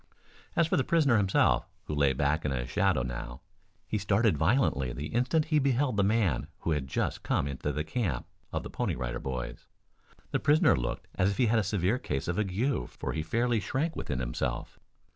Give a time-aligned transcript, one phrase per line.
[0.55, 3.41] As for the prisoner himself, who lay back in a shadow now,
[3.85, 7.83] he started violently the instant he beheld the man who had just come into the
[7.83, 9.67] camp of the Pony Rider Boys.
[10.31, 13.59] The prisoner looked as if he had a severe case of ague for he fairly
[13.59, 14.79] shrank within himself.